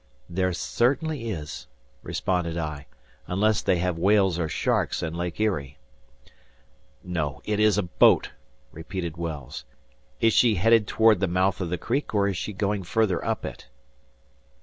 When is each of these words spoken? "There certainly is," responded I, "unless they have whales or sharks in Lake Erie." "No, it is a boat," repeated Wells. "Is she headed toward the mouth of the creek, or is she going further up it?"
"There 0.27 0.51
certainly 0.51 1.29
is," 1.29 1.67
responded 2.01 2.57
I, 2.57 2.87
"unless 3.27 3.61
they 3.61 3.77
have 3.77 3.99
whales 3.99 4.39
or 4.39 4.49
sharks 4.49 5.03
in 5.03 5.13
Lake 5.13 5.39
Erie." 5.39 5.77
"No, 7.03 7.39
it 7.45 7.59
is 7.59 7.77
a 7.77 7.83
boat," 7.83 8.31
repeated 8.71 9.15
Wells. 9.15 9.63
"Is 10.19 10.33
she 10.33 10.55
headed 10.55 10.87
toward 10.87 11.19
the 11.19 11.27
mouth 11.27 11.61
of 11.61 11.69
the 11.69 11.77
creek, 11.77 12.15
or 12.15 12.27
is 12.27 12.35
she 12.35 12.51
going 12.51 12.81
further 12.81 13.23
up 13.23 13.45
it?" 13.45 13.67